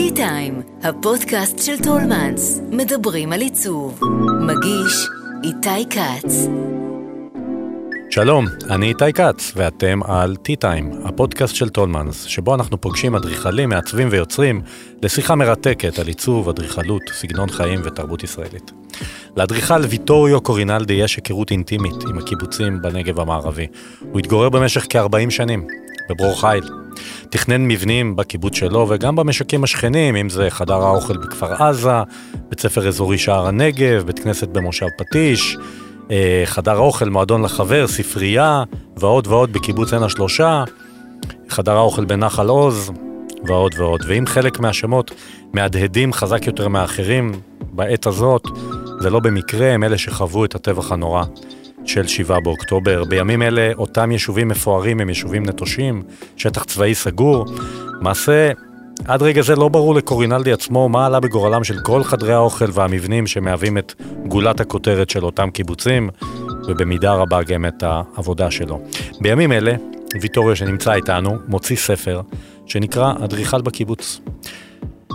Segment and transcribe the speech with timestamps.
[0.00, 4.00] T-Time, הפודקאסט של טולמנס, מדברים על עיצוב.
[4.40, 5.08] מגיש
[5.44, 6.46] איתי כץ.
[8.10, 14.08] שלום, אני איתי כץ, ואתם על T-Time, הפודקאסט של טולמנס, שבו אנחנו פוגשים אדריכלים, מעצבים
[14.10, 14.62] ויוצרים
[15.02, 18.72] לשיחה מרתקת על עיצוב, אדריכלות, סגנון חיים ותרבות ישראלית.
[19.36, 23.66] לאדריכל ויטוריו קורינלדי יש היכרות אינטימית עם הקיבוצים בנגב המערבי.
[24.12, 25.66] הוא התגורר במשך כ-40 שנים,
[26.10, 26.79] בברור חיל.
[27.30, 32.02] תכנן מבנים בקיבוץ שלו וגם במשקים השכנים, אם זה חדר האוכל בכפר עזה,
[32.48, 35.56] בית ספר אזורי שער הנגב, בית כנסת במושב פטיש,
[36.10, 38.62] אה, חדר האוכל, מועדון לחבר, ספרייה,
[38.96, 40.64] ועוד ועוד בקיבוץ עין השלושה,
[41.48, 42.92] חדר האוכל בנחל עוז,
[43.44, 44.00] ועוד ועוד.
[44.06, 45.10] ואם חלק מהשמות
[45.52, 47.32] מהדהדים חזק יותר מאחרים
[47.72, 48.42] בעת הזאת,
[49.00, 51.24] זה לא במקרה, הם אלה שחוו את הטבח הנורא
[51.90, 53.04] של 7 באוקטובר.
[53.04, 56.02] בימים אלה אותם יישובים מפוארים הם יישובים נטושים,
[56.36, 57.44] שטח צבאי סגור.
[58.00, 58.50] מעשה,
[59.04, 63.26] עד רגע זה לא ברור לקורינלדי עצמו מה עלה בגורלם של כל חדרי האוכל והמבנים
[63.26, 63.94] שמהווים את
[64.26, 66.10] גולת הכותרת של אותם קיבוצים,
[66.66, 68.80] ובמידה רבה גם את העבודה שלו.
[69.20, 69.74] בימים אלה,
[70.20, 72.20] ויטוריו שנמצא איתנו, מוציא ספר
[72.66, 74.20] שנקרא אדריכל בקיבוץ.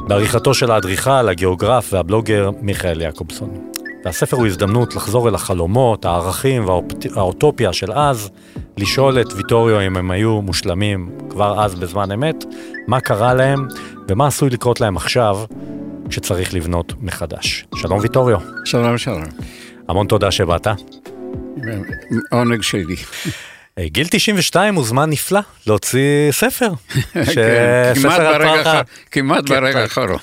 [0.07, 3.74] בעריכתו של האדריכל, הגיאוגרף והבלוגר מיכאל יעקובסון.
[4.05, 8.29] והספר הוא הזדמנות לחזור אל החלומות, הערכים והאוטופיה של אז,
[8.77, 12.45] לשאול את ויטוריו אם הם היו מושלמים כבר אז בזמן אמת,
[12.87, 13.67] מה קרה להם
[14.09, 15.37] ומה עשוי לקרות להם עכשיו
[16.09, 17.65] כשצריך לבנות מחדש.
[17.75, 18.39] שלום ויטוריו.
[18.65, 19.23] שלום שלום.
[19.87, 20.67] המון תודה שבאת.
[22.31, 22.95] עונג שלי.
[23.79, 26.69] גיל 92 הוא זמן נפלא להוציא ספר.
[27.35, 28.81] כן, כמעט ברגע
[29.11, 30.17] כמעט כן, האחרון.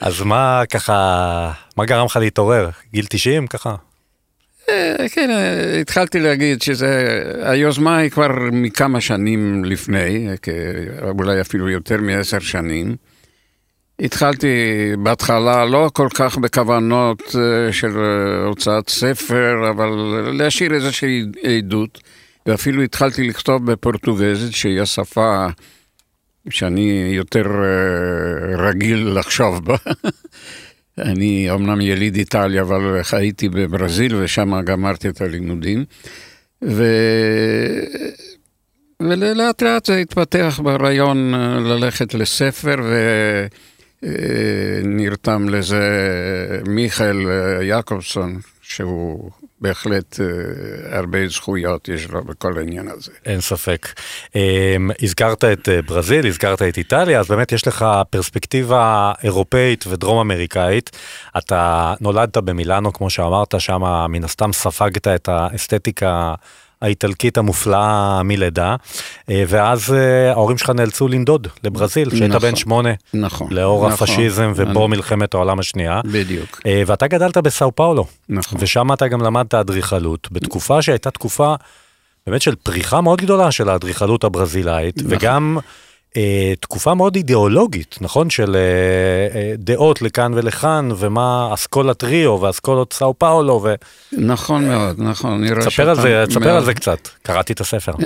[0.00, 2.70] אז מה ככה, מה גרם לך להתעורר?
[2.92, 3.74] גיל 90 ככה?
[4.68, 10.28] אה, כן, אה, התחלתי להגיד שזה, היוזמה היא כבר מכמה שנים לפני,
[11.18, 12.96] אולי אפילו יותר מעשר שנים.
[14.00, 14.46] התחלתי
[14.98, 19.88] בהתחלה לא כל כך בכוונות אה, של אה, הוצאת ספר, אבל
[20.32, 22.00] להשאיר איזושהי עדות,
[22.46, 25.46] ואפילו התחלתי לכתוב בפורטוגזית, שהיא השפה
[26.50, 29.76] שאני יותר אה, רגיל לחשוב בה.
[30.98, 35.84] אני אומנם יליד איטליה, אבל חייתי בברזיל ושם גמרתי את הלימודים.
[36.64, 36.84] ו...
[39.00, 42.76] ולאט לאט זה התפתח ברעיון אה, ללכת לספר
[44.02, 45.80] ונרתם לזה
[46.68, 49.30] מיכאל אה, יעקובסון, שהוא
[49.62, 53.12] בהחלט אה, הרבה זכויות יש לו בכל העניין הזה.
[53.26, 53.88] אין ספק.
[54.34, 60.18] אמ, הזכרת את אה, ברזיל, הזכרת את איטליה, אז באמת יש לך פרספקטיבה אירופאית ודרום
[60.18, 60.90] אמריקאית.
[61.38, 66.34] אתה נולדת במילאנו, כמו שאמרת, שם מן הסתם ספגת את האסתטיקה.
[66.82, 68.76] האיטלקית המופלאה מלידה,
[69.30, 73.48] אה, ואז אה, ההורים שלך נאלצו לנדוד לברזיל, כשהיית נכון, בן שמונה, נכון.
[73.50, 73.92] לאור נכון.
[74.08, 76.00] הפשיזם ובו אני- מלחמת העולם השנייה.
[76.04, 78.58] בדיוק, אה, ואתה גדלת בסאו פאולו, נכון.
[78.62, 81.54] ושם אתה גם למדת אדריכלות, בתקופה שהייתה תקופה
[82.26, 85.12] באמת של פריחה מאוד גדולה של האדריכלות הברזילאית, נכון.
[85.12, 85.58] וגם
[86.60, 88.30] תקופה מאוד אידיאולוגית, נכון?
[88.30, 88.60] של אה,
[89.38, 93.66] אה, דעות לכאן ולכאן, ומה אסכולת טריו ואסכולות סאו פאולו,
[94.12, 95.44] נכון מאוד, נכון.
[95.50, 97.92] ותספר על זה, תספר על זה קצת, קראתי את הספר.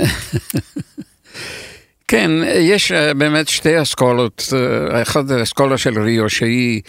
[2.09, 6.83] כן, יש אה, באמת שתי אסכולות, אה, אחת האסכולה של ריו שהיא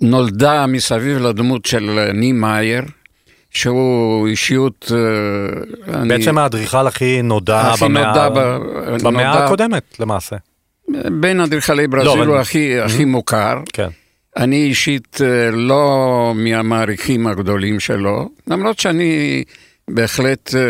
[0.00, 2.84] נולדה מסביב לדמות של אה, נימאייר,
[3.54, 4.92] שהוא אישיות...
[4.94, 8.34] אה, אני- בעצם האדריכל הכי נודע הכי במאה נודע ב-
[9.02, 10.36] במאה נודע- הקודמת, למעשה.
[11.20, 13.60] בין אדריכלי ברזיל אבל- הוא הכי, הכי מוכר.
[13.72, 13.88] כן.
[14.36, 16.02] אני אישית אה, לא
[16.36, 19.44] מהמעריכים הגדולים שלו, למרות שאני
[19.90, 20.60] בהחלט אה,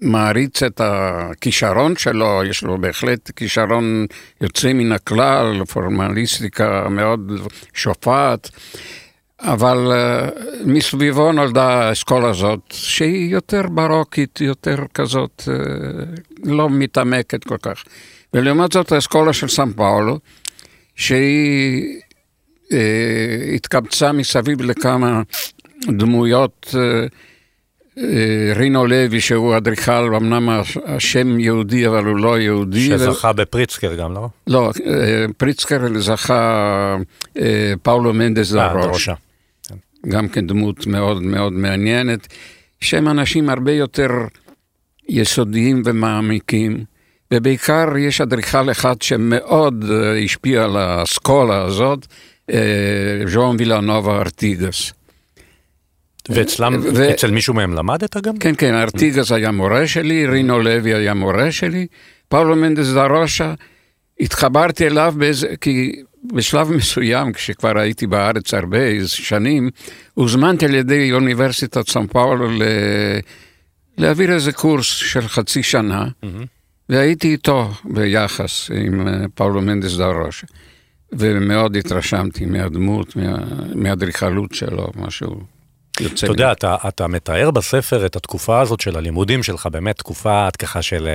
[0.00, 4.06] מעריץ את הכישרון שלו, יש לו בהחלט כישרון
[4.40, 7.32] יוצא מן הכלל, פורמליסטיקה מאוד
[7.74, 8.50] שופעת,
[9.42, 10.28] אבל אה,
[10.64, 15.54] מסביבו נולדה האסכולה הזאת, שהיא יותר ברוקית, יותר כזאת, אה,
[16.44, 17.84] לא מתעמקת כל כך.
[18.34, 20.18] ולעומת זאת האסכולה של סן פאולו,
[20.96, 22.00] שהיא
[22.72, 22.78] אה,
[23.54, 25.22] התקבצה מסביב לכמה
[25.88, 27.06] דמויות, אה,
[27.98, 32.86] אה, רינו לוי שהוא אדריכל, אמנם הש- השם יהודי אבל הוא לא יהודי.
[32.88, 34.28] שזכה בפריצקר גם, לא?
[34.46, 36.96] לא, אה, פריצקר זכה
[37.38, 39.14] אה, פאולו מנדס דרושה.
[40.08, 42.28] גם כן דמות מאוד מאוד מעניינת,
[42.80, 44.10] שהם אנשים הרבה יותר
[45.08, 46.84] יסודיים ומעמיקים.
[47.34, 52.06] ובעיקר יש אדריכל אחד שמאוד אה, השפיע על האסכולה הזאת,
[52.50, 52.58] אה,
[53.26, 54.92] ז'ואן וילנובה ארטיגס.
[56.28, 58.38] ואצלם, ו- אצל מישהו מהם למדת גם?
[58.38, 61.86] כן, כן, ארטיגס היה מורה שלי, רינו לוי היה מורה שלי,
[62.28, 63.54] פאולו מנדס דרושה
[64.20, 69.70] התחברתי אליו באיזה, כי בשלב מסוים, כשכבר הייתי בארץ הרבה שנים,
[70.14, 72.62] הוזמנתי על ידי אוניברסיטת סן פאולו ל...
[73.98, 76.26] להעביר איזה קורס של חצי שנה, mm-hmm.
[76.88, 80.44] והייתי איתו ביחס עם אה, פאולו מנדס דרוש,
[81.12, 83.36] ומאוד התרשמתי מהדמות, מה...
[83.74, 85.40] מהאדריכלות שלו, משהו
[86.00, 86.26] יוצא.
[86.26, 90.82] אתה יודע, אתה, אתה מתאר בספר את התקופה הזאת של הלימודים שלך, באמת תקופה ככה
[90.82, 91.14] של...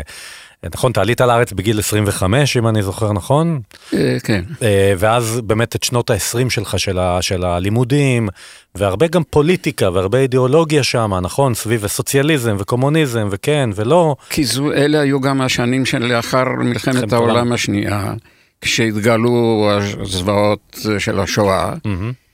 [0.64, 3.60] אה, נכון, אתה עלית לארץ בגיל 25, אם אני זוכר נכון?
[3.94, 4.44] אה, כן.
[4.62, 8.30] אה, ואז באמת את שנות ה-20 שלך, של, ה, של הלימודים,
[8.76, 11.54] והרבה גם פוליטיקה והרבה אידיאולוגיה שם, נכון?
[11.54, 14.16] סביב הסוציאליזם וקומוניזם, וכן ולא.
[14.30, 18.14] כי זו, אלה היו גם השנים שלאחר מלחמת העולם השנייה,
[18.62, 19.70] כשהתגלו
[20.02, 21.74] הזוועות של השואה.
[21.74, 22.27] Mm-hmm.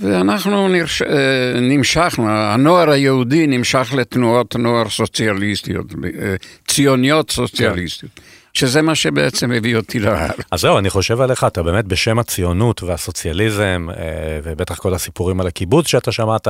[0.00, 1.02] ואנחנו נרש...
[1.02, 6.34] אה, נמשכנו, הנוער היהודי נמשך לתנועות נוער סוציאליסטיות, אה,
[6.68, 8.12] ציוניות סוציאליסטיות.
[8.14, 8.22] כן.
[8.54, 10.36] שזה מה שבעצם הביא אותי לארץ.
[10.50, 15.46] אז זהו, אני חושב עליך, אתה באמת בשם הציונות והסוציאליזם, אה, ובטח כל הסיפורים על
[15.46, 16.48] הקיבוץ שאתה שמעת,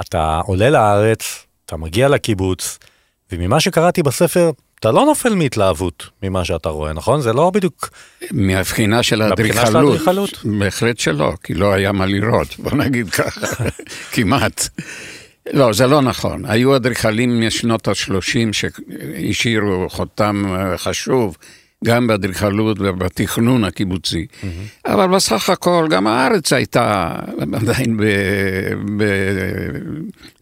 [0.00, 2.78] אתה עולה לארץ, אתה מגיע לקיבוץ,
[3.32, 4.50] וממה שקראתי בספר,
[4.80, 7.20] אתה לא נופל מהתלהבות ממה שאתה רואה, נכון?
[7.20, 7.90] זה לא בדיוק...
[8.30, 10.44] מהבחינה של האדריכלות.
[10.44, 13.64] בהחלט שלא, כי לא היה מה לראות, בוא נגיד ככה,
[14.12, 14.68] כמעט.
[15.52, 16.44] לא, זה לא נכון.
[16.44, 21.36] היו אדריכלים משנות ה-30 שהשאירו חותם אה, חשוב,
[21.84, 24.26] גם באדריכלות ובתכנון הקיבוצי.
[24.26, 24.92] Mm-hmm.
[24.92, 27.14] אבל בסך הכל, גם הארץ הייתה
[27.52, 28.04] עדיין ב,
[28.96, 29.04] ב,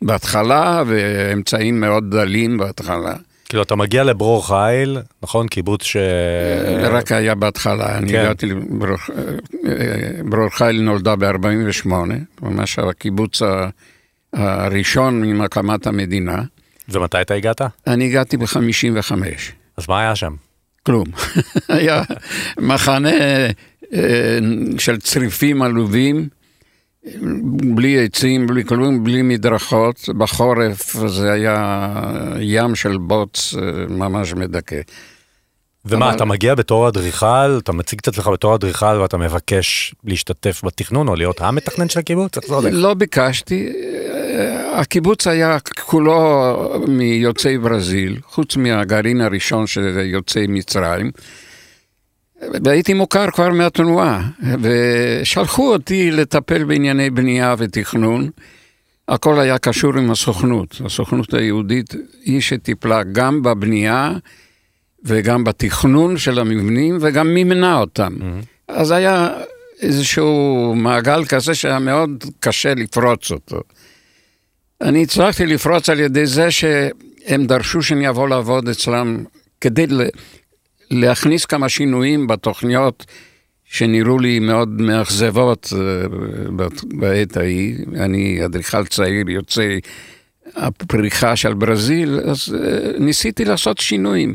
[0.02, 3.14] בהתחלה, ואמצעים מאוד דלים בהתחלה.
[3.52, 5.48] כאילו, אתה מגיע לברור חיל, נכון?
[5.48, 5.96] קיבוץ ש...
[6.82, 8.20] רק היה בהתחלה, אני כן.
[8.20, 8.96] הגעתי לברור
[10.24, 11.86] ברור חיל נולדה ב-48,
[12.42, 13.42] ממש הקיבוץ
[14.32, 16.42] הראשון עם הקמת המדינה.
[16.88, 17.60] ומתי אתה הגעת?
[17.86, 19.12] אני הגעתי ב-55.
[19.76, 20.34] אז מה היה שם?
[20.82, 21.06] כלום.
[21.68, 22.02] היה
[22.58, 23.10] מחנה
[23.94, 24.38] אה,
[24.78, 26.28] של צריפים עלובים.
[27.74, 30.08] בלי עצים, בלי כלום, בלי מדרכות.
[30.18, 31.94] בחורף זה היה
[32.40, 34.80] ים של בוץ אה, ממש מדכא.
[35.84, 36.16] ומה, אבל...
[36.16, 41.16] אתה מגיע בתור אדריכל, אתה מציג את עצמך בתור אדריכל ואתה מבקש להשתתף בתכנון או
[41.16, 42.36] להיות המתכנן של הקיבוץ?
[42.36, 42.72] איך זה הולך?
[42.72, 43.72] לא ביקשתי.
[43.72, 51.10] אה, הקיבוץ היה כולו מיוצאי ברזיל, חוץ מהגרעין הראשון של יוצאי מצרים.
[52.64, 54.28] והייתי מוכר כבר מהתנועה,
[54.62, 58.30] ושלחו אותי לטפל בענייני בנייה ותכנון.
[59.08, 60.80] הכל היה קשור עם הסוכנות.
[60.84, 61.94] הסוכנות היהודית
[62.24, 64.12] היא שטיפלה גם בבנייה
[65.04, 68.16] וגם בתכנון של המבנים וגם מימנה אותם.
[68.18, 68.44] Mm-hmm.
[68.68, 69.28] אז היה
[69.80, 73.60] איזשהו מעגל כזה שהיה מאוד קשה לפרוץ אותו.
[74.80, 79.24] אני הצלחתי לפרוץ על ידי זה שהם דרשו שאני אבוא לעבוד אצלם
[79.60, 79.86] כדי
[80.94, 83.06] להכניס כמה שינויים בתוכניות
[83.64, 86.06] שנראו לי מאוד מאכזבות אה,
[86.84, 87.76] בעת ההיא.
[87.94, 89.76] אני אדריכל צעיר יוצא
[90.56, 94.34] הפריחה של ברזיל, אז אה, ניסיתי לעשות שינויים.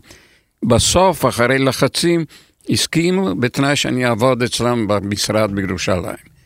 [0.66, 2.26] בסוף, אחרי לחצים,
[2.70, 6.38] הסכימו בתנאי שאני אעבוד אצלם במשרד בירושלים.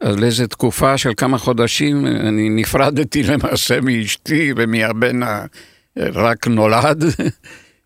[0.00, 5.20] אז לאיזו תקופה של כמה חודשים אני נפרדתי למעשה מאשתי ומהבן
[5.96, 7.04] הרק נולד.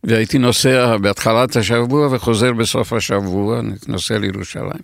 [0.06, 4.82] והייתי נוסע בהתחלת השבוע וחוזר בסוף השבוע, נוסע לירושלים.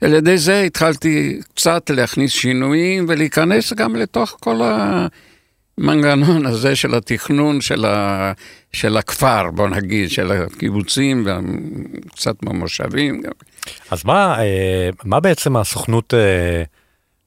[0.00, 4.60] על ידי זה התחלתי קצת להכניס שינויים ולהיכנס גם לתוך כל
[5.78, 8.32] המנגנון הזה של התכנון של, ה...
[8.72, 13.22] של הכפר, בוא נגיד, של הקיבוצים וקצת מהמושבים.
[13.90, 16.62] אז מה, אה, מה בעצם הסוכנות אה,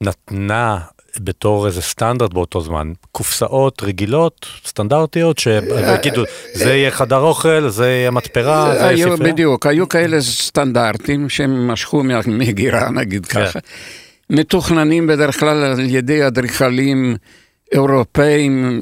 [0.01, 0.79] נתנה
[1.19, 8.11] בתור איזה סטנדרט באותו זמן, קופסאות רגילות, סטנדרטיות, שיגידו, זה יהיה חדר אוכל, זה יהיה
[8.11, 9.33] מתפרה, זה יהיה ספרייה?
[9.33, 13.45] בדיוק, היו כאלה סטנדרטים שהם משכו מהגירה, נגיד כן.
[13.45, 13.59] ככה.
[14.29, 17.15] מתוכננים בדרך כלל על ידי אדריכלים
[17.71, 18.81] אירופאים,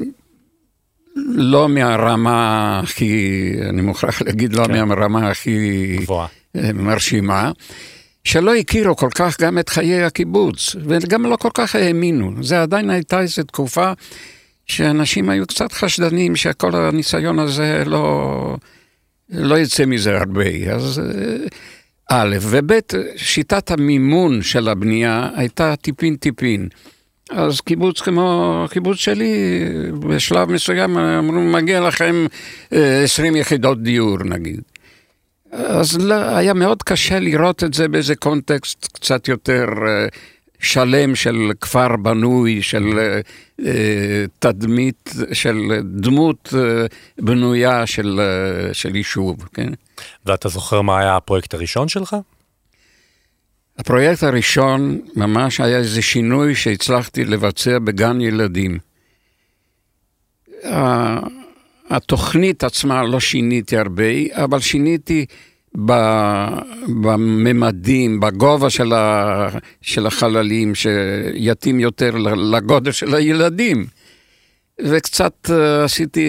[1.28, 4.84] לא מהרמה הכי, אני מוכרח להגיד, לא כן.
[4.84, 5.98] מהרמה הכי.
[6.74, 7.50] מרשימה.
[8.26, 12.32] שלא הכירו כל כך גם את חיי הקיבוץ, וגם לא כל כך האמינו.
[12.42, 13.92] זה עדיין הייתה איזו תקופה
[14.66, 18.56] שאנשים היו קצת חשדנים שכל הניסיון הזה לא,
[19.30, 20.72] לא יצא מזה הרבה.
[20.74, 21.36] אז אה,
[22.10, 22.72] א', וב',
[23.16, 26.68] שיטת המימון של הבנייה הייתה טיפין-טיפין.
[27.30, 29.34] אז קיבוץ כמו הקיבוץ שלי,
[30.00, 32.26] בשלב מסוים אמרו, מגיע לכם
[32.70, 34.60] 20 אה, יחידות דיור נגיד.
[35.52, 40.06] אז לא, היה מאוד קשה לראות את זה באיזה קונטקסט קצת יותר אה,
[40.60, 42.98] שלם של כפר בנוי, של
[43.66, 46.86] אה, תדמית, של דמות אה,
[47.18, 49.72] בנויה של, אה, של יישוב, כן?
[50.26, 52.16] ואתה זוכר מה היה הפרויקט הראשון שלך?
[53.78, 58.78] הפרויקט הראשון ממש היה איזה שינוי שהצלחתי לבצע בגן ילדים.
[61.90, 65.26] התוכנית עצמה לא שיניתי הרבה, אבל שיניתי
[66.88, 69.48] בממדים, בגובה של, ה,
[69.82, 73.86] של החללים, שיתאים יותר לגודל של הילדים.
[74.80, 76.28] וקצת אה, עשיתי,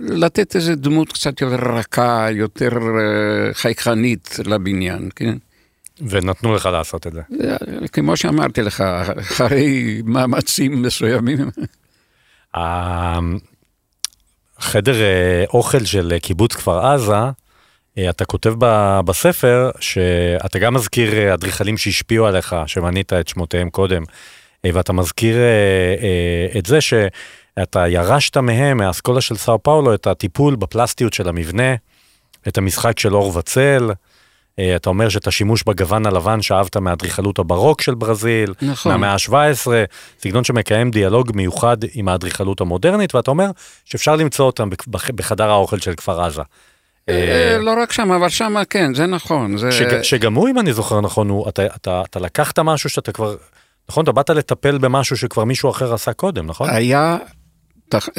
[0.00, 5.36] לתת איזה דמות קצת יותר רכה, יותר אה, חייכנית לבניין, כן?
[6.08, 7.20] ונתנו לך לעשות את זה.
[7.44, 11.38] אה, כמו שאמרתי לך, אחרי מאמצים מסוימים.
[14.58, 14.94] החדר
[15.54, 17.14] אוכל של קיבוץ כפר עזה,
[17.98, 18.54] אה, אתה כותב
[19.04, 24.02] בספר שאתה גם מזכיר אה, אדריכלים שהשפיעו עליך, שמנית את שמותיהם קודם,
[24.64, 25.36] אה, ואתה מזכיר
[26.58, 31.74] את זה שאתה ירשת מהם, מהאסכולה של סאו פאולו, את הטיפול בפלסטיות של המבנה,
[32.48, 33.90] את המשחק של אור וצל.
[34.76, 38.92] אתה אומר שאת השימוש בגוון הלבן שאהבת מאדריכלות הברוק של ברזיל, נכון.
[38.92, 39.66] מהמאה ה-17,
[40.22, 43.50] סגנון שמקיים דיאלוג מיוחד עם האדריכלות המודרנית, ואתה אומר
[43.84, 44.68] שאפשר למצוא אותם
[45.14, 46.42] בחדר האוכל של כפר עזה.
[47.08, 49.56] אה, אה, לא רק שם, אבל שם כן, זה נכון.
[50.02, 53.36] שגם הוא, אם אני זוכר נכון, אתה לקחת משהו שאתה כבר,
[53.88, 54.04] נכון?
[54.04, 56.70] אתה באת לטפל במשהו שכבר מישהו אחר עשה קודם, נכון?
[56.70, 57.16] היה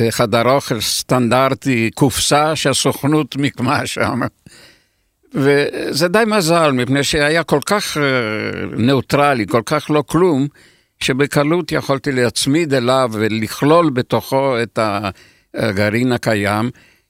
[0.09, 4.19] חדר אוכל סטנדרטי, קופסה שהסוכנות מיקמה שם.
[5.33, 8.03] וזה די מזל, מפני שהיה כל כך אה,
[8.77, 10.47] ניאוטרלי, כל כך לא כלום,
[10.99, 14.79] שבקלות יכולתי להצמיד אליו ולכלול בתוכו את
[15.53, 16.69] הגרעין הקיים.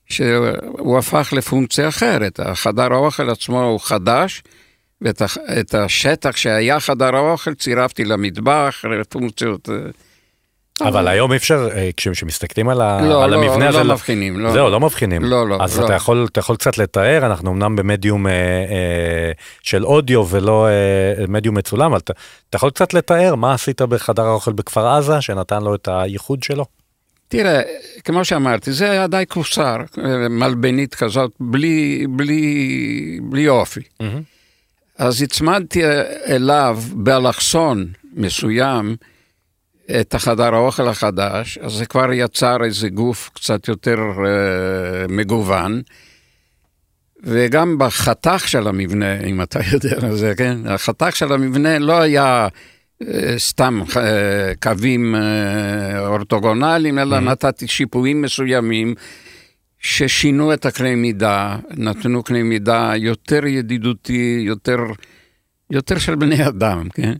[0.10, 2.40] שהוא הפך לפונקציה אחרת.
[2.40, 4.44] החדר האוכל עצמו הוא חדש,
[5.02, 9.70] ואת השטח שהיה חדר האוכל צירפתי למטבח, לפונקציות...
[10.82, 13.02] אה, אבל היום אי אפשר, אה, כשמסתכלים על, ה...
[13.02, 14.40] לא, על לא, המבנה לא, הזה, לא מבחינים.
[14.40, 15.24] לא, זהו, לא מבחינים.
[15.24, 15.58] לא, לא.
[15.62, 15.86] אז לא.
[15.86, 19.32] אתה, יכול, אתה יכול קצת לתאר, אנחנו אמנם במדיום אה, אה,
[19.64, 22.14] של אודיו ולא אה, מדיום מצולם, אבל אתה,
[22.50, 26.66] אתה יכול קצת לתאר מה עשית בחדר האוכל בכפר עזה, שנתן לו את הייחוד שלו?
[27.28, 27.62] תראה,
[28.04, 29.78] כמו שאמרתי, זה היה די קוסר,
[30.30, 33.80] מלבנית כזאת, בלי, בלי, בלי אופי.
[33.80, 34.06] Mm-hmm.
[34.98, 35.82] אז הצמדתי
[36.28, 38.96] אליו באלכסון מסוים
[40.00, 45.82] את החדר האוכל החדש, אז זה כבר יצר איזה גוף קצת יותר uh, מגוון.
[47.24, 50.58] וגם בחתך של המבנה, אם אתה יודע זה, כן?
[50.66, 52.48] החתך של המבנה לא היה
[53.38, 57.22] סתם אה, קווים אה, אורתוגונליים, אלא mm-hmm.
[57.22, 58.96] נתתי שיפועים מסוימים
[59.80, 64.78] ששינו את הקנה מידה, נתנו קנה מידה יותר ידידותי, יותר,
[65.72, 67.14] יותר של בני אדם, כן?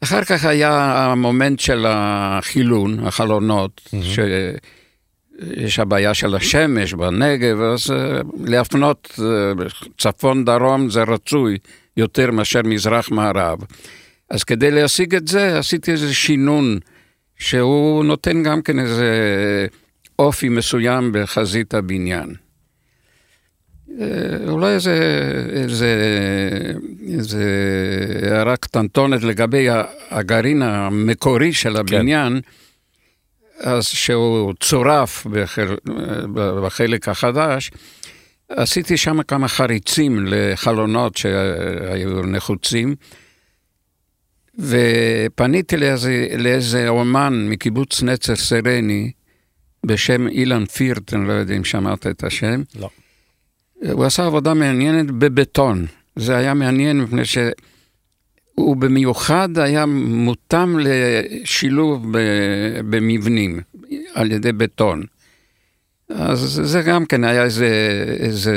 [0.00, 3.96] אחר כך היה המומנט של החילון, החלונות, mm-hmm.
[5.40, 9.20] שיש הבעיה של השמש בנגב, אז אה, להפנות
[9.98, 11.58] צפון-דרום זה רצוי
[11.96, 13.58] יותר מאשר מזרח-מערב.
[14.30, 16.78] אז כדי להשיג את זה, עשיתי איזה שינון,
[17.38, 19.06] שהוא נותן גם כן איזה
[20.18, 22.45] אופי מסוים בחזית הבניין.
[23.90, 24.06] אה,
[24.48, 25.00] אולי איזה,
[25.52, 25.96] איזה,
[27.08, 27.44] איזה
[28.22, 29.66] הערה קטנטונת לגבי
[30.10, 31.76] הגרעין המקורי של כן.
[31.76, 33.70] הבניין, כן.
[33.70, 35.76] אז שהוא צורף בחל,
[36.34, 37.70] בחלק החדש,
[38.48, 42.94] עשיתי שם כמה חריצים לחלונות שהיו נחוצים.
[44.58, 49.10] ופניתי לאיזה, לאיזה אומן מקיבוץ נצר סרני
[49.86, 52.62] בשם אילן פירט, אני לא יודע אם שמעת את השם.
[52.80, 52.90] לא.
[53.92, 55.86] הוא עשה עבודה מעניינת בבטון.
[56.16, 62.06] זה היה מעניין מפני שהוא במיוחד היה מותאם לשילוב
[62.90, 63.60] במבנים
[64.14, 65.02] על ידי בטון.
[66.08, 67.68] אז זה גם כן היה איזה,
[68.18, 68.54] איזה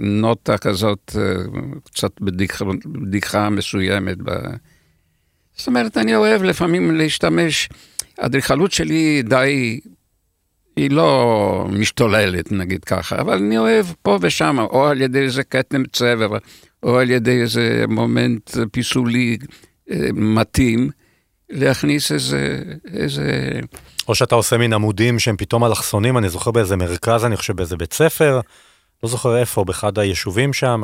[0.00, 1.42] נוטה כזאת, אה,
[1.84, 4.16] קצת בדיחה, בדיחה מסוימת.
[4.24, 4.30] ב...
[5.56, 7.68] זאת אומרת, אני אוהב לפעמים להשתמש,
[8.18, 9.80] האדריכלות שלי די,
[10.76, 15.82] היא לא משתוללת, נגיד ככה, אבל אני אוהב פה ושם, או על ידי איזה כתם
[15.92, 16.38] צבע,
[16.82, 19.38] או על ידי איזה מומנט פיסולי
[19.90, 20.90] אה, מתאים,
[21.50, 22.62] להכניס איזה,
[22.94, 23.60] איזה...
[24.08, 27.76] או שאתה עושה מין עמודים שהם פתאום אלכסונים, אני זוכר באיזה מרכז, אני חושב באיזה
[27.76, 28.40] בית ספר,
[29.02, 30.82] לא זוכר איפה, באחד היישובים שם,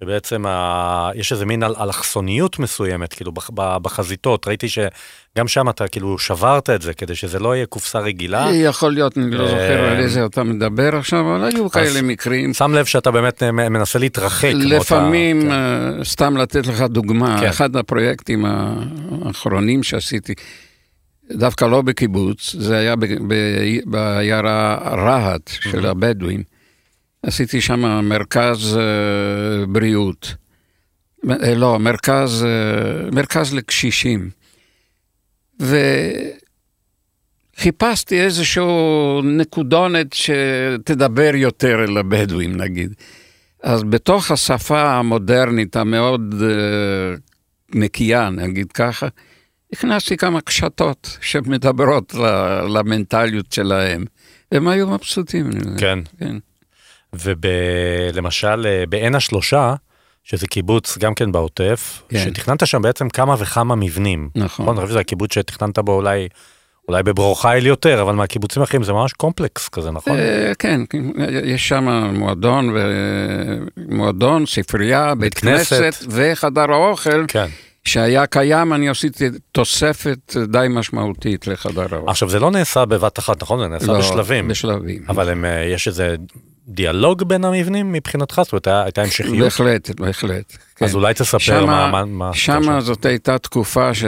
[0.00, 1.10] שבעצם ה...
[1.14, 6.70] יש איזה מין אל- אלכסוניות מסוימת, כאילו בח- בחזיתות, ראיתי שגם שם אתה כאילו שברת
[6.70, 8.48] את זה, כדי שזה לא יהיה קופסה רגילה.
[8.54, 12.54] יכול להיות, אני לא אה, זוכר על איזה אתה מדבר עכשיו, אבל היו כאלה מקרים.
[12.54, 14.50] שם לב שאתה באמת אה, מנסה להתרחק.
[14.54, 15.50] לפעמים, כן.
[15.50, 17.46] אה, סתם לתת לך דוגמה, כן.
[17.46, 18.44] אחד הפרויקטים
[19.24, 20.34] האחרונים שעשיתי,
[21.32, 22.94] דווקא לא בקיבוץ, זה היה
[23.86, 26.55] בעיירה רהט של הבדואים.
[27.26, 30.34] עשיתי שם מרכז אה, בריאות.
[31.30, 34.30] אה, לא, מרכז, אה, מרכז לקשישים.
[37.56, 42.94] וחיפשתי איזשהו נקודונת שתדבר יותר אל הבדואים, נגיד.
[43.62, 46.34] אז בתוך השפה המודרנית המאוד
[47.74, 49.08] נקייה, נגיד ככה,
[49.72, 52.14] הכנסתי כמה קשתות שמדברות
[52.74, 54.04] למנטליות שלהם,
[54.52, 55.50] והם היו מבסוטים.
[55.78, 55.98] כן.
[56.18, 56.36] כן.
[57.18, 59.74] ולמשל בעין השלושה,
[60.26, 62.18] שזה קיבוץ גם כן בעוטף, כן.
[62.18, 64.28] שתכננת שם בעצם כמה וכמה מבנים.
[64.34, 64.68] נכון.
[64.68, 66.28] אני חושב שזה הקיבוץ שתכננת בו אולי,
[66.88, 70.18] אולי בברור חיל יותר, אבל מהקיבוצים האחרים זה ממש קומפלקס כזה, נכון?
[70.18, 71.02] אה, כן, כן,
[71.44, 72.78] יש שם מועדון, ו...
[73.88, 75.76] מועדון, ספרייה, בית כנסת.
[75.76, 77.46] כנסת וחדר האוכל, כן.
[77.84, 82.10] שהיה קיים, אני עשיתי תוספת די משמעותית לחדר האוכל.
[82.10, 83.58] עכשיו זה לא נעשה בבת אחת, נכון?
[83.58, 84.48] זה נעשה לא, בשלבים.
[84.48, 85.04] בשלבים.
[85.08, 86.16] אבל הם, אה, יש איזה
[86.68, 88.40] דיאלוג בין המבנים מבחינתך?
[88.44, 89.38] זאת אומרת, הייתה המשכיות?
[89.38, 90.56] בהחלט, בהחלט.
[90.76, 90.84] כן.
[90.84, 91.90] אז אולי תספר שמה- מה...
[91.90, 92.30] מה- מה...
[92.34, 94.04] שמה זאת הייתה תקופה ש...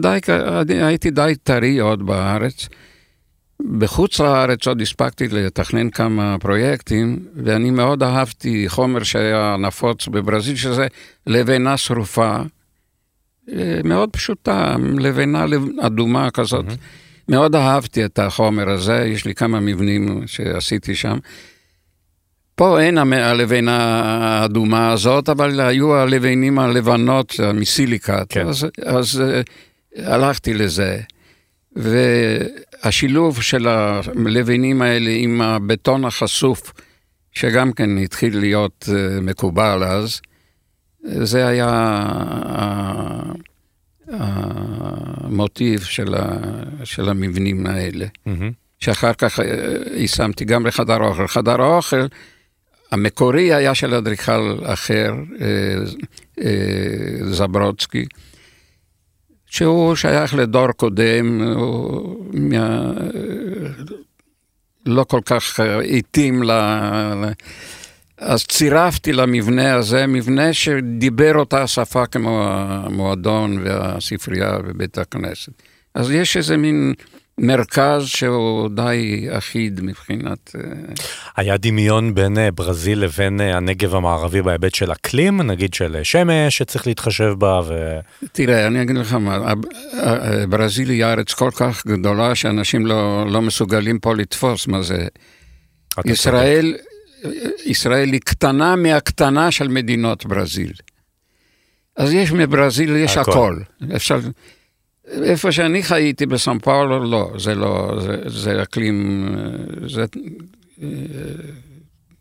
[0.00, 0.18] די,
[0.68, 2.68] הייתי די טרי עוד בארץ.
[3.78, 10.86] בחוץ לארץ עוד הספקתי לתכנן כמה פרויקטים, ואני מאוד אהבתי חומר שהיה נפוץ בברזיל, שזה
[11.26, 12.36] לבנה שרופה,
[13.52, 16.64] אה, מאוד פשוטה, לבנה לב- אדומה כזאת.
[17.28, 21.18] מאוד אהבתי את החומר הזה, יש לי כמה מבנים שעשיתי שם.
[22.54, 28.46] פה אין הלבנה האדומה הזאת, אבל היו הלבנים הלבנות מסיליקט, כן.
[28.46, 29.40] אז, אז אה,
[30.14, 31.00] הלכתי לזה.
[31.76, 36.72] והשילוב של הלבנים האלה עם הבטון החשוף,
[37.32, 40.20] שגם כן התחיל להיות אה, מקובל אז,
[41.04, 43.32] זה היה ה-
[44.10, 46.38] המוטיב של, ה,
[46.84, 48.06] של המבנים האלה.
[48.26, 48.52] מהמם.
[48.80, 49.44] שאחר כך אה,
[49.94, 51.26] יישמתי גם לחדר האוכל.
[51.26, 52.06] חדר האוכל,
[52.90, 55.46] המקורי היה של אדריכל אחר, אה,
[56.40, 58.04] אה, זברוצקי,
[59.46, 62.92] שהוא שייך לדור קודם, הוא מה...
[64.86, 65.60] לא כל כך
[65.98, 66.50] התאים ל...
[66.50, 67.32] ל-
[68.18, 75.52] אז צירפתי למבנה הזה, מבנה שדיבר אותה שפה כמו המועדון והספרייה ובית הכנסת.
[75.94, 76.94] אז יש איזה מין
[77.38, 80.54] מרכז שהוא די אחיד מבחינת...
[80.54, 80.60] אה,
[81.36, 86.58] היה דמיון בין אה, ברזיל לבין אה, הנגב המערבי בהיבט של אקלים, נגיד של שמש
[86.58, 87.98] שצריך להתחשב בה, ו...
[88.32, 89.54] תראה, אני אגיד לך מה,
[90.48, 95.06] ברזיל היא ארץ כל כך גדולה שאנשים לא, לא מסוגלים פה לתפוס מה זה.
[96.04, 96.74] ישראל,
[97.64, 100.72] ישראל היא קטנה מהקטנה של מדינות ברזיל.
[101.96, 103.30] אז יש מברזיל, יש הכל.
[103.30, 103.56] הכל.
[103.96, 104.18] אפשר...
[105.22, 109.28] איפה שאני חייתי בסן פאולו, לא, זה לא, זה, זה אקלים,
[109.86, 110.04] זה
[110.82, 110.88] אה,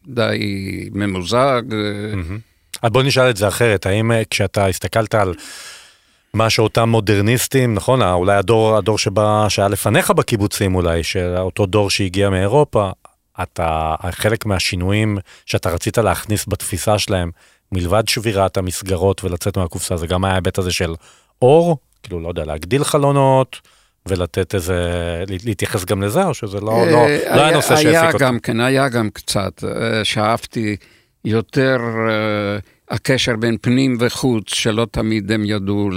[0.08, 1.62] די ממוזג.
[2.82, 5.34] אז בוא נשאל את זה אחרת, האם אה, כשאתה הסתכלת על
[6.34, 11.66] מה שאותם מודרניסטים, נכון, אה, אולי הדור, הדור שבא, שהיה לפניך בקיבוצים אולי, של אותו
[11.66, 12.90] דור שהגיע מאירופה,
[13.44, 17.32] אתה, חלק מהשינויים שאתה רצית להכניס בתפיסה שלהם,
[17.72, 20.96] מלבד שבירת המסגרות ולצאת מהקופסה, זה גם היה ההיבט הזה של
[21.42, 23.62] אור, כאילו, לא יודע, להגדיל חלונות.
[24.08, 24.76] ולתת איזה,
[25.46, 28.26] להתייחס גם לזה, או שזה לא, לא, אה, לא היה נושא היה שהעסיק אותך?
[28.26, 30.76] גם כן, היה גם קצת, אה, שאהבתי
[31.26, 31.78] יותר
[32.10, 32.58] אה,
[32.96, 35.90] הקשר בין פנים וחוץ, שלא תמיד הם ידעו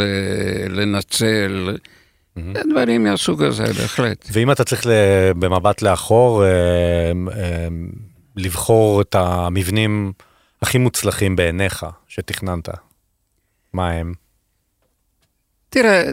[0.68, 1.76] לנצל,
[2.70, 4.29] דברים מהסוג הזה, בהחלט.
[4.33, 4.87] ואם אתה צריך
[5.38, 6.48] במבט לאחור, אה,
[7.33, 7.68] אה,
[8.37, 10.12] לבחור את המבנים
[10.62, 12.68] הכי מוצלחים בעיניך שתכננת,
[13.72, 14.12] מה הם?
[15.68, 16.11] תראה,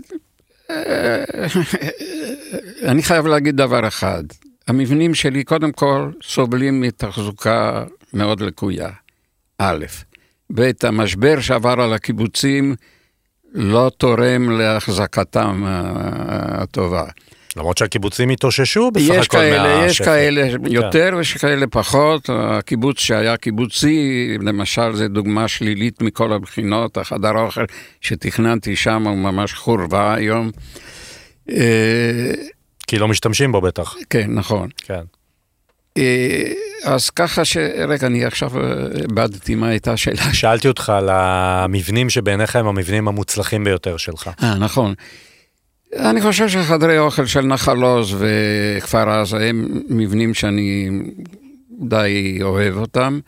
[0.69, 1.23] אה,
[2.91, 4.23] אני חייב להגיד דבר אחד,
[4.67, 8.89] המבנים שלי קודם כל סובלים מתחזוקה מאוד לקויה,
[9.57, 9.85] א',
[10.53, 12.75] ב', המשבר שעבר על הקיבוצים
[13.53, 15.81] לא תורם להחזקתם ה-
[16.63, 17.03] הטובה.
[17.57, 20.05] למרות שהקיבוצים התאוששו בסך יש הכל כאלה, יש מהשפל.
[20.05, 22.29] כאלה יותר ויש כאלה פחות.
[22.33, 26.97] הקיבוץ שהיה קיבוצי, למשל, זה דוגמה שלילית מכל הבחינות.
[26.97, 27.63] החדר האוכל
[28.01, 30.51] שתכננתי שם הוא ממש חורבה היום.
[31.49, 32.31] אה,
[32.87, 34.69] כי לא משתמשים בו בטח, כן, נכון.
[34.85, 35.01] כן.
[35.97, 36.51] אה,
[36.83, 37.57] אז ככה ש...
[37.87, 38.63] רגע, אני עכשיו אה,
[39.01, 40.33] איבדתי מה הייתה השאלה.
[40.33, 44.29] שאלתי אותך על המבנים שבעיניך הם המבנים המוצלחים ביותר שלך.
[44.43, 44.93] אה, נכון.
[45.95, 50.89] אני חושב שחדרי אוכל של נחל עוז וכפר עזה הם מבנים שאני
[51.79, 53.19] די אוהב אותם.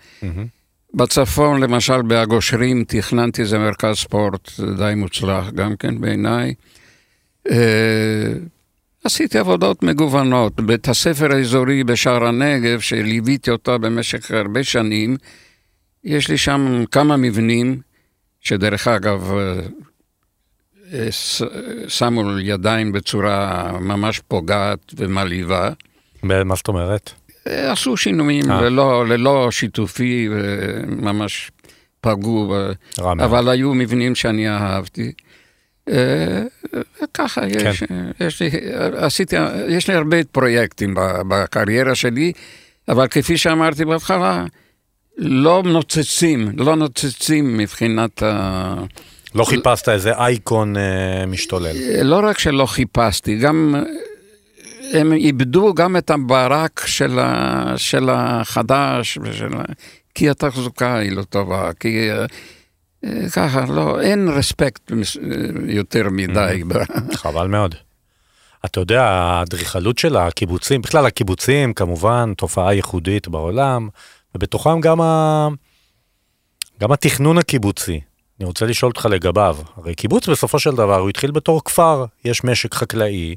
[0.93, 6.53] בצפון, למשל, בהגושרים, תכננתי איזה מרכז ספורט די מוצלח גם כן בעיניי.
[9.09, 10.61] אה, עשיתי עבודות מגוונות.
[10.61, 15.17] בית הספר האזורי בשער הנגב, שליוויתי אותה במשך הרבה שנים,
[16.03, 17.81] יש לי שם כמה מבנים,
[18.41, 19.59] שדרך אגב, אה,
[20.93, 21.07] אה,
[21.87, 25.69] שמו ידיים בצורה ממש פוגעת ומלהיבה.
[26.23, 27.11] מה זאת אומרת?
[27.45, 30.29] עשו שינויים ללא, ללא שיתופי,
[30.87, 31.51] ממש
[32.01, 32.55] פגעו,
[32.99, 35.11] אבל היו מבנים שאני אהבתי.
[37.13, 37.69] ככה, כן.
[37.69, 37.83] יש,
[38.19, 38.49] יש, לי,
[38.97, 39.35] עשיתי,
[39.67, 40.95] יש לי הרבה פרויקטים
[41.27, 42.31] בקריירה שלי,
[42.87, 44.45] אבל כפי שאמרתי בהתחלה,
[45.17, 48.75] לא נוצצים, לא נוצצים מבחינת ה...
[49.35, 52.03] לא חיפשת איזה אייקון אה, משתולל.
[52.03, 53.75] לא רק שלא חיפשתי, גם
[54.93, 59.49] הם איבדו גם את הברק של, ה, של החדש, ושל,
[60.15, 62.25] כי התחזוקה היא לא טובה, כי אה,
[63.31, 64.91] ככה, לא, אין רספקט
[65.67, 66.63] יותר מדי.
[67.13, 67.75] חבל מאוד.
[68.65, 73.89] אתה יודע, האדריכלות של הקיבוצים, בכלל הקיבוצים כמובן תופעה ייחודית בעולם,
[74.35, 75.47] ובתוכם גם, ה...
[76.81, 77.99] גם התכנון הקיבוצי.
[78.39, 79.57] אני רוצה לשאול אותך לגביו.
[79.75, 83.35] הרי קיבוץ בסופו של דבר הוא התחיל בתור כפר, יש משק חקלאי,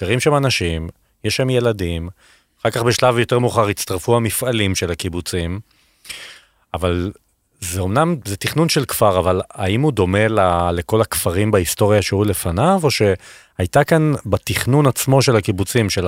[0.00, 0.88] גרים שם אנשים,
[1.24, 2.08] יש שם ילדים,
[2.60, 5.60] אחר כך בשלב יותר מאוחר הצטרפו המפעלים של הקיבוצים,
[6.74, 7.12] אבל
[7.60, 10.38] זה אמנם, זה תכנון של כפר, אבל האם הוא דומה ל,
[10.72, 16.06] לכל הכפרים בהיסטוריה שהיו לפניו, או שהייתה כאן בתכנון עצמו של הקיבוצים, של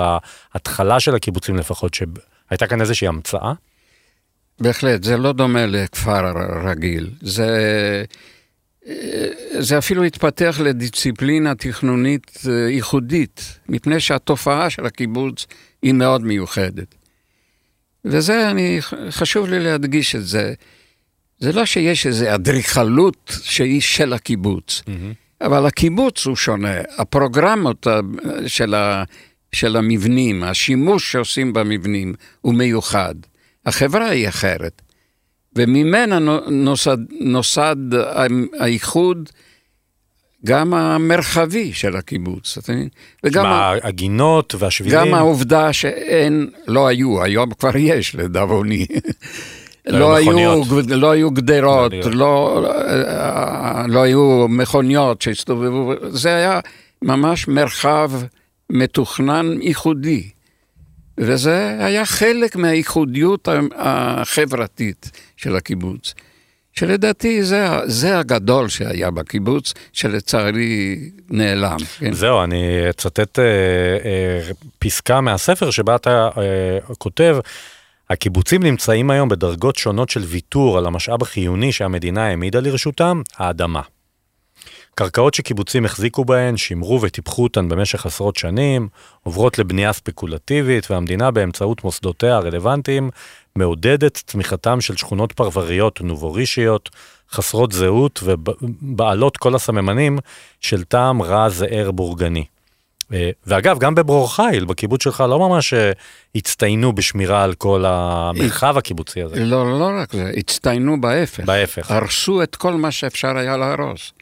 [0.54, 3.52] ההתחלה של הקיבוצים לפחות, שהייתה כאן איזושהי המצאה?
[4.60, 6.32] בהחלט, זה לא דומה לכפר
[6.64, 7.10] רגיל.
[7.20, 7.48] זה,
[9.58, 15.46] זה אפילו התפתח לדיסציפלינה תכנונית אה, ייחודית, מפני שהתופעה של הקיבוץ
[15.82, 16.94] היא מאוד מיוחדת.
[18.04, 18.78] וזה, אני,
[19.10, 20.54] חשוב לי להדגיש את זה.
[21.38, 25.44] זה לא שיש איזו אדריכלות שהיא של הקיבוץ, mm-hmm.
[25.46, 26.74] אבל הקיבוץ הוא שונה.
[26.98, 27.86] הפרוגרמות
[28.46, 29.04] של, ה,
[29.52, 33.14] של המבנים, השימוש שעושים במבנים הוא מיוחד.
[33.66, 34.82] החברה היא אחרת.
[35.56, 36.18] וממנה
[36.50, 37.76] נוסד, נוסד
[38.58, 39.28] האיחוד
[40.44, 42.88] גם המרחבי של הקיבוץ, אתה מבין?
[43.24, 43.46] וגם
[43.82, 44.98] הגינות והשבילים.
[44.98, 48.86] גם העובדה שאין, לא היו, היום כבר יש לדאבוני.
[49.88, 52.64] לא היו, לא היו גדרות, לא,
[53.88, 56.60] לא היו מכוניות שהסתובבו, זה היה
[57.02, 58.10] ממש מרחב
[58.70, 60.28] מתוכנן ייחודי.
[61.18, 66.14] וזה היה חלק מהייחודיות החברתית של הקיבוץ.
[66.72, 70.98] שלדעתי זה, זה הגדול שהיה בקיבוץ, שלצערי
[71.30, 71.76] נעלם.
[71.98, 72.12] כן?
[72.12, 77.36] זהו, אני אצטט אה, אה, פסקה מהספר שבה אתה אה, כותב,
[78.10, 83.80] הקיבוצים נמצאים היום בדרגות שונות של ויתור על המשאב החיוני שהמדינה העמידה לרשותם, האדמה.
[84.94, 88.88] קרקעות שקיבוצים החזיקו בהן, שימרו וטיפחו אותן במשך עשרות שנים,
[89.22, 93.10] עוברות לבנייה ספקולטיבית, והמדינה באמצעות מוסדותיה הרלוונטיים
[93.56, 96.90] מעודדת צמיחתם של שכונות פרבריות נובורישיות,
[97.30, 100.18] חסרות זהות ובעלות כל הסממנים
[100.60, 102.44] של טעם רע זער בורגני.
[103.12, 105.92] אה, ואגב, גם בברור חיל, בקיבוץ שלך, לא ממש אה,
[106.34, 109.44] הצטיינו בשמירה על כל המרחב הקיבוצי הזה.
[109.44, 111.44] לא, לא רק זה, הצטיינו בהפך.
[111.44, 111.90] בהפך.
[111.90, 114.12] הרסו את כל מה שאפשר היה להרוס.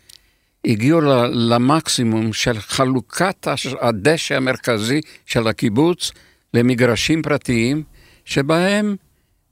[0.65, 1.01] הגיעו
[1.33, 3.49] למקסימום של חלוקת
[3.81, 6.13] הדשא המרכזי של הקיבוץ
[6.55, 7.83] למגרשים פרטיים,
[8.25, 8.97] שבהם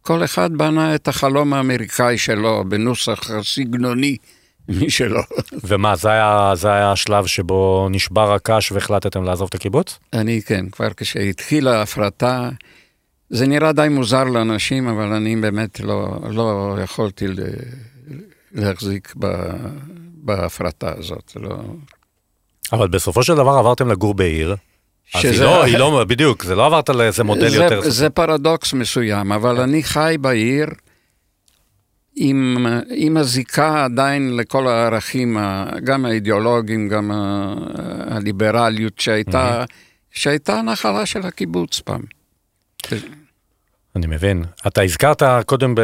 [0.02, 4.16] כל אחד בנה את החלום האמריקאי שלו בנוסח סגנוני
[4.86, 5.20] משלו.
[5.64, 9.98] ומה, זה היה, זה היה השלב שבו נשבר הקש והחלטתם לעזוב את הקיבוץ?
[10.12, 12.48] אני כן, כבר כשהתחילה ההפרטה,
[13.30, 17.26] זה נראה די מוזר לאנשים, אבל אני באמת לא, לא יכולתי
[18.52, 19.26] להחזיק ב...
[20.24, 21.56] בהפרטה הזאת, לא...
[22.72, 24.56] אבל בסופו של דבר עברתם לגור בעיר.
[25.04, 25.28] שזה...
[25.28, 27.80] אז היא לא, היא לא, בדיוק, זה לא עברת לאיזה מודל זה, יותר...
[27.90, 30.66] זה פרדוקס מסוים, אבל אני חי בעיר
[32.16, 35.36] עם, עם הזיקה עדיין לכל הערכים,
[35.84, 37.10] גם האידיאולוגיים, גם
[38.06, 39.64] הליברליות שהייתה,
[40.10, 42.02] שהייתה נחלה של הקיבוץ פעם.
[43.96, 44.44] אני מבין.
[44.66, 45.74] אתה הזכרת קודם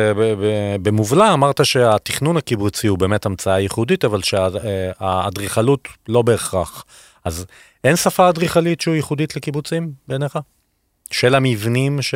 [0.82, 6.84] במובלע, אמרת שהתכנון הקיבוצי הוא באמת המצאה ייחודית, אבל שהאדריכלות לא בהכרח.
[7.24, 7.46] אז
[7.84, 10.38] אין שפה אדריכלית שהוא ייחודית לקיבוצים בעיניך?
[11.10, 12.14] של המבנים ש...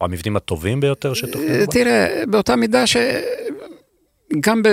[0.00, 1.66] או המבנים הטובים ביותר שתוכננו?
[1.70, 2.96] תראה, באותה מידה ש...
[4.40, 4.68] גם, ב,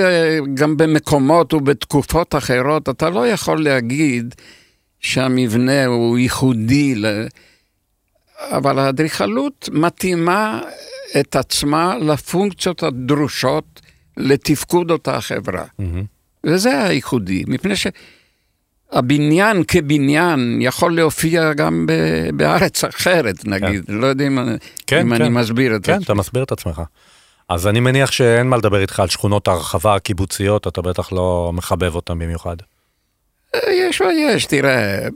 [0.53, 4.35] גם במקומות ובתקופות אחרות, אתה לא יכול להגיד
[4.99, 7.05] שהמבנה הוא ייחודי, ל...
[8.39, 10.61] אבל האדריכלות מתאימה
[11.19, 13.81] את עצמה לפונקציות הדרושות
[14.17, 15.63] לתפקוד אותה חברה.
[15.63, 15.83] Mm-hmm.
[16.43, 17.73] וזה הייחודי, מפני
[18.93, 21.91] שהבניין כבניין יכול להופיע גם ב...
[22.33, 23.93] בארץ אחרת, נגיד, כן.
[23.93, 24.39] לא יודע אם,
[24.87, 25.21] כן, אם כן.
[25.21, 25.91] אני מסביר את זה.
[25.91, 26.81] כן, אתה מסביר את עצמך.
[27.49, 31.95] אז אני מניח שאין מה לדבר איתך על שכונות הרחבה הקיבוציות, אתה בטח לא מחבב
[31.95, 32.55] אותן במיוחד.
[33.67, 35.07] יש ויש, תראה,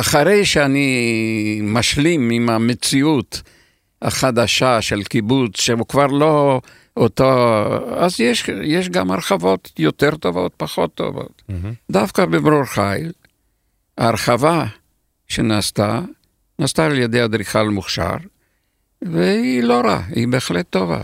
[0.00, 3.42] אחרי שאני משלים עם המציאות
[4.02, 6.60] החדשה של קיבוץ, שהוא כבר לא
[6.98, 7.30] אותו,
[7.96, 11.42] אז יש, יש גם הרחבות יותר טובות, פחות טובות.
[11.50, 11.74] Mm-hmm.
[11.90, 13.12] דווקא בברור חיל,
[13.98, 14.66] ההרחבה
[15.28, 16.00] שנעשתה,
[16.58, 18.16] נעשתה על ידי אדריכל מוכשר,
[19.02, 21.00] והיא לא רעה, היא בהחלט טובה.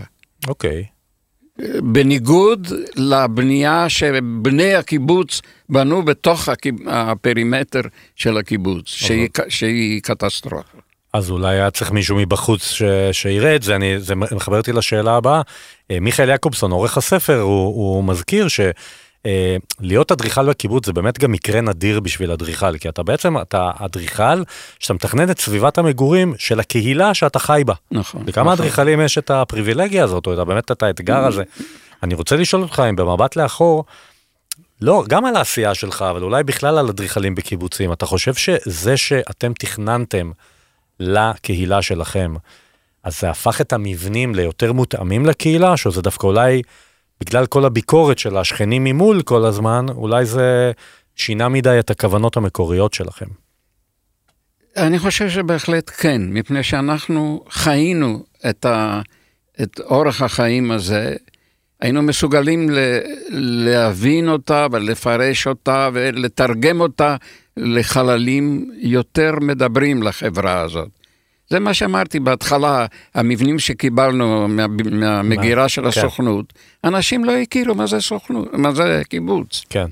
[0.47, 0.83] אוקיי.
[0.83, 0.95] Okay.
[1.81, 6.49] בניגוד לבנייה שבני הקיבוץ בנו בתוך
[6.87, 7.81] הפרימטר
[8.15, 8.89] של הקיבוץ, okay.
[8.89, 10.77] שהיא, שהיא קטסטרופה.
[11.15, 12.81] אז אולי היה צריך מישהו מבחוץ ש...
[13.11, 15.41] שיראה את זה, אני, זה מחבר אותי לשאלה הבאה.
[15.91, 18.59] אה, מיכאל יעקובסון, עורך הספר, הוא, הוא מזכיר ש...
[19.25, 23.71] אה, להיות אדריכל בקיבוץ זה באמת גם מקרה נדיר בשביל אדריכל, כי אתה בעצם, אתה
[23.77, 24.43] אדריכל
[24.79, 27.73] שאתה מתכנן את סביבת המגורים של הקהילה שאתה חי בה.
[27.91, 28.23] נכון.
[28.25, 28.53] וכמה נכון.
[28.53, 31.43] אדריכלים יש את הפריבילגיה הזאת, או את, באמת את האתגר הזה.
[32.03, 33.85] אני רוצה לשאול אותך אם במבט לאחור,
[34.81, 39.53] לא, גם על העשייה שלך, אבל אולי בכלל על אדריכלים בקיבוצים, אתה חושב שזה שאתם
[39.53, 40.31] תכננתם
[40.99, 42.33] לקהילה שלכם,
[43.03, 46.61] אז זה הפך את המבנים ליותר מותאמים לקהילה, שזה דווקא אולי...
[47.21, 50.71] בגלל כל הביקורת של השכנים ממול כל הזמן, אולי זה
[51.15, 53.25] שינה מדי את הכוונות המקוריות שלכם.
[54.77, 59.01] אני חושב שבהחלט כן, מפני שאנחנו חיינו את, ה,
[59.61, 61.15] את אורח החיים הזה,
[61.81, 62.79] היינו מסוגלים ל,
[63.67, 67.15] להבין אותה ולפרש אותה ולתרגם אותה
[67.57, 70.89] לחללים יותר מדברים לחברה הזאת.
[71.49, 75.69] זה מה שאמרתי בהתחלה, המבנים שקיבלנו מה, מהמגירה מה?
[75.69, 75.87] של כן.
[75.87, 76.87] הסוכנות, כן.
[76.87, 79.63] אנשים לא הכירו מה זה סוכנות, מה זה קיבוץ.
[79.69, 79.87] כן.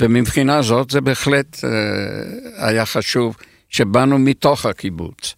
[0.00, 3.36] ומבחינה זאת זה בהחלט אה, היה חשוב
[3.68, 5.34] שבאנו מתוך הקיבוץ.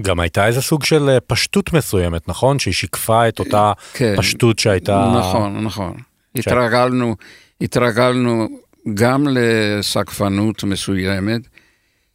[0.00, 2.58] גם הייתה איזה סוג של אה, פשטות מסוימת, נכון?
[2.58, 5.12] שהיא שיקפה את אותה כן, פשטות שהייתה...
[5.18, 5.96] נכון, נכון.
[6.36, 6.38] ש...
[6.38, 7.16] התרגלנו,
[7.60, 8.48] התרגלנו
[8.94, 11.40] גם לסקפנות מסוימת,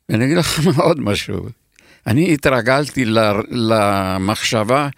[0.09, 1.45] ואני אגיד לך עוד משהו.
[2.07, 3.05] אני התרגלתי
[3.49, 4.89] למחשבה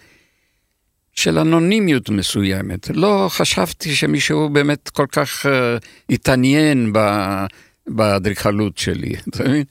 [1.16, 2.90] של אנונימיות מסוימת.
[2.90, 5.50] לא חשבתי שמישהו באמת כל כך uh,
[6.10, 6.94] התעניין
[7.88, 9.64] באדריכלות שלי, אתה מבין?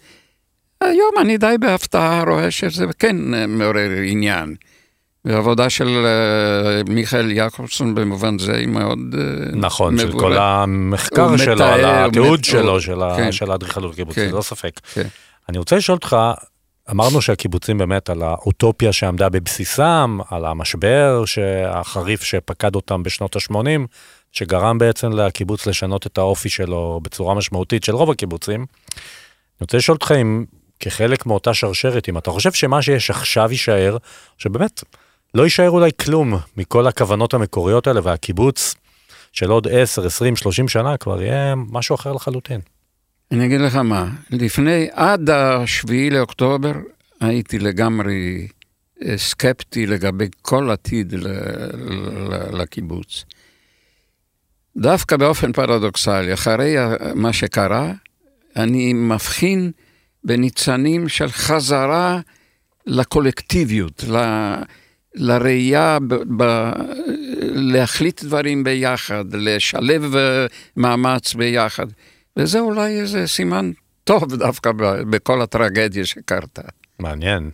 [0.80, 3.16] היום אני די בהפתעה רואה שזה כן
[3.48, 4.54] מעורר עניין.
[5.24, 6.06] והעבודה של
[6.86, 10.12] uh, מיכאל יעקובסון במובן זה היא מאוד uh, נכון, מבורך.
[10.12, 12.78] של כל המחקר שלו, על התיעוד שלו,
[13.16, 13.32] כן.
[13.32, 14.36] של האדריכלות קיבוצית, כן.
[14.36, 14.80] לא ספק.
[14.94, 15.06] כן.
[15.48, 16.16] אני רוצה לשאול אותך,
[16.90, 21.24] אמרנו שהקיבוצים באמת על האוטופיה שעמדה בבסיסם, על המשבר
[21.68, 23.86] החריף שפקד אותם בשנות ה-80,
[24.32, 28.60] שגרם בעצם לקיבוץ לשנות את האופי שלו בצורה משמעותית של רוב הקיבוצים.
[28.60, 30.44] אני רוצה לשאול אותך אם
[30.80, 33.96] כחלק מאותה שרשרת, אם אתה חושב שמה שיש עכשיו יישאר,
[34.38, 34.82] שבאמת
[35.34, 38.74] לא יישאר אולי כלום מכל הכוונות המקוריות האלה, והקיבוץ
[39.32, 42.60] של עוד 10, 20, 30 שנה כבר יהיה משהו אחר לחלוטין.
[43.32, 46.72] אני אגיד לך מה, לפני, עד השביעי לאוקטובר,
[47.20, 48.48] הייתי לגמרי
[49.04, 51.14] אה, סקפטי לגבי כל עתיד
[52.52, 53.24] לקיבוץ.
[54.76, 56.74] דווקא באופן פרדוקסלי, אחרי
[57.14, 57.92] מה שקרה,
[58.56, 59.72] אני מבחין
[60.24, 62.20] בניצנים של חזרה
[62.86, 64.16] לקולקטיביות, ל...
[65.14, 66.72] לראייה, ב, ב,
[67.54, 70.46] להחליט דברים ביחד, לשלב אה,
[70.76, 71.86] מאמץ ביחד.
[72.36, 73.70] וזה אולי איזה סימן
[74.04, 74.70] טוב דווקא
[75.10, 76.62] בכל הטרגדיה שקרתה.
[76.98, 77.50] מעניין.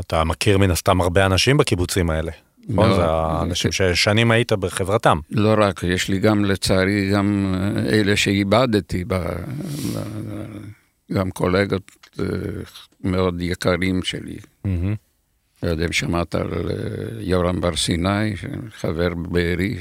[0.00, 2.32] אתה מכיר מן הסתם הרבה אנשים בקיבוצים האלה.
[2.68, 2.94] נכון?
[2.94, 5.18] זה האנשים ששנים היית בחברתם.
[5.30, 7.54] לא רק, יש לי גם לצערי גם
[7.88, 9.04] אלה שאיבדתי,
[11.12, 12.24] גם קולגות אה,
[13.04, 14.36] מאוד יקרים שלי.
[15.62, 16.74] לא יודע אם שמעת על אה,
[17.20, 18.34] יורם בר סיני,
[18.70, 19.76] חבר בארי,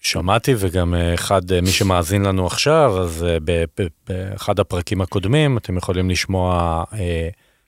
[0.00, 3.26] שמעתי וגם אה, אחד, אה, מי שמאזין לנו עכשיו, אז
[4.08, 6.84] באחד הפרקים הקודמים אתם יכולים לשמוע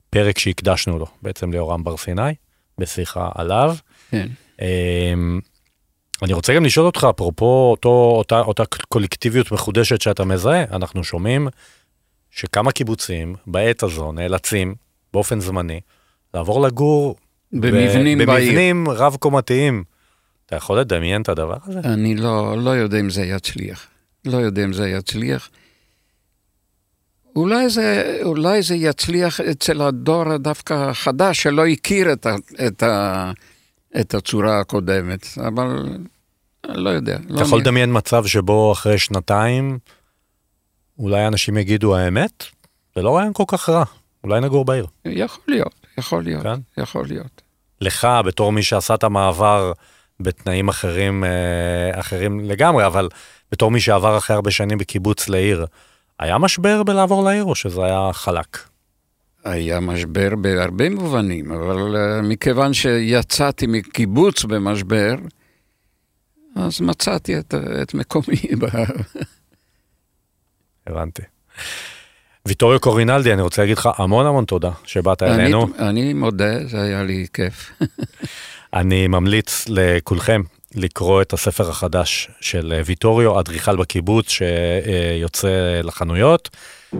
[0.09, 2.33] פרק שהקדשנו לו, בעצם ליאורם בר סיני,
[2.77, 3.75] בשיחה עליו.
[4.11, 4.27] כן.
[4.61, 5.39] אמ,
[6.21, 11.47] אני רוצה גם לשאול אותך, אפרופו אותו, אותה, אותה קולקטיביות מחודשת שאתה מזהה, אנחנו שומעים
[12.31, 14.75] שכמה קיבוצים בעת הזו נאלצים,
[15.13, 15.79] באופן זמני,
[16.33, 17.15] לעבור לגור
[17.51, 18.21] במבנים ב-.
[18.23, 19.83] במבנים רב-קומתיים.
[20.45, 21.79] אתה יכול לדמיין את הדבר הזה?
[21.83, 23.87] אני לא, לא יודע אם זה יצליח.
[24.25, 25.49] לא יודע אם זה יצליח.
[27.35, 32.35] אולי זה, אולי זה יצליח אצל הדור דווקא החדש, שלא הכיר את, ה,
[32.67, 33.31] את, ה,
[33.99, 35.97] את הצורה הקודמת, אבל
[36.67, 37.17] לא יודע.
[37.29, 39.79] לא אתה יכול אני- לדמיין מצב שבו אחרי שנתיים,
[40.99, 42.43] אולי אנשים יגידו האמת?
[42.95, 43.83] זה לא רעיון כל כך רע,
[44.23, 44.85] אולי נגור בעיר.
[45.05, 46.81] יכול להיות, יכול להיות, כן?
[46.81, 47.41] יכול להיות.
[47.81, 49.71] לך, בתור מי שעשה את המעבר
[50.19, 53.09] בתנאים אחרים, אה, אחרים לגמרי, אבל
[53.51, 55.65] בתור מי שעבר אחרי הרבה שנים בקיבוץ לעיר,
[56.19, 58.57] היה משבר בלעבור לעיר או שזה היה חלק?
[59.43, 65.15] היה משבר בהרבה מובנים, אבל uh, מכיוון שיצאתי מקיבוץ במשבר,
[66.55, 68.41] אז מצאתי את, את מקומי.
[70.87, 71.21] הבנתי.
[72.47, 75.67] ויטוריו קורינלדי, אני רוצה להגיד לך המון המון תודה שבאת אלינו.
[75.79, 77.71] אני מודה, זה היה לי כיף.
[78.73, 80.41] אני ממליץ לכולכם
[80.75, 86.49] לקרוא את הספר החדש של ויטוריו, אדריכל בקיבוץ, שיוצא לחנויות,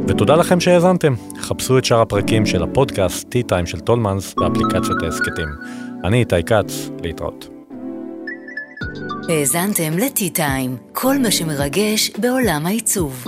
[0.08, 1.16] ותודה לכם שהאזנתם.
[1.42, 5.48] חפשו את שאר הפרקים של הפודקאסט T-Time של טולמנס באפליקציות ההסכתים.
[6.04, 7.48] אני איתי כץ, להתראות.
[9.30, 13.24] האזנתם ל-T-Time, כל מה שמרגש בעולם העיצוב.